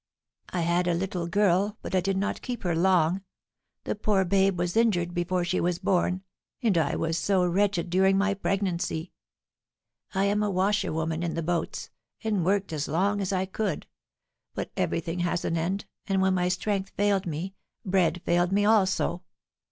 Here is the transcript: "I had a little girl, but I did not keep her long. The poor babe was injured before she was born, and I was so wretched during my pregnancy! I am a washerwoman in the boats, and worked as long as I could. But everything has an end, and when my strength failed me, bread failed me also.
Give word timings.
"I 0.49 0.61
had 0.61 0.87
a 0.87 0.95
little 0.95 1.27
girl, 1.27 1.77
but 1.83 1.93
I 1.93 2.01
did 2.01 2.17
not 2.17 2.41
keep 2.41 2.63
her 2.63 2.73
long. 2.75 3.21
The 3.83 3.93
poor 3.93 4.25
babe 4.25 4.57
was 4.57 4.75
injured 4.75 5.13
before 5.13 5.45
she 5.45 5.61
was 5.61 5.77
born, 5.77 6.23
and 6.63 6.75
I 6.75 6.95
was 6.95 7.19
so 7.19 7.45
wretched 7.45 7.91
during 7.91 8.17
my 8.17 8.33
pregnancy! 8.33 9.11
I 10.15 10.25
am 10.25 10.41
a 10.41 10.49
washerwoman 10.49 11.21
in 11.21 11.35
the 11.35 11.43
boats, 11.43 11.91
and 12.23 12.43
worked 12.43 12.73
as 12.73 12.87
long 12.87 13.21
as 13.21 13.31
I 13.31 13.45
could. 13.45 13.85
But 14.55 14.71
everything 14.75 15.19
has 15.19 15.45
an 15.45 15.55
end, 15.55 15.85
and 16.07 16.19
when 16.19 16.33
my 16.33 16.47
strength 16.47 16.93
failed 16.97 17.27
me, 17.27 17.53
bread 17.85 18.23
failed 18.25 18.51
me 18.51 18.65
also. 18.65 19.21